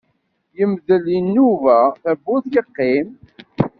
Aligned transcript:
Yemdel 0.57 1.03
Inuba 1.17 1.75
tawwurt 2.01 2.45
yeqqim. 2.55 3.07